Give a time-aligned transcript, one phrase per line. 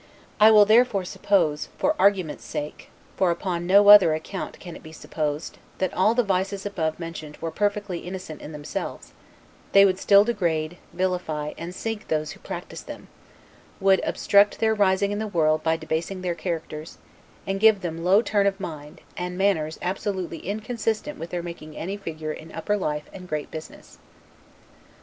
[0.39, 4.91] I will therefore suppose, for argument's sake (for upon no other account can it be
[4.91, 9.13] supposed), that all the vices above mentioned were perfectly innocent in themselves:
[9.73, 13.09] they would still degrade, vilify, and sink those who practiced them;
[13.79, 16.97] would obstruct their rising in the world by debasing their characters;
[17.45, 21.95] and give them low turn of mind, and manners absolutely inconsistent with their making any
[21.95, 23.99] figure in upper life and great business.